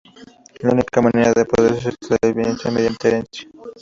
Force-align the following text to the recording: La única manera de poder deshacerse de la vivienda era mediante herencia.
La 0.61 0.71
única 0.71 0.99
manera 0.99 1.31
de 1.31 1.45
poder 1.45 1.73
deshacerse 1.73 2.13
de 2.15 2.17
la 2.23 2.29
vivienda 2.33 2.57
era 2.63 2.71
mediante 2.71 3.07
herencia. 3.07 3.47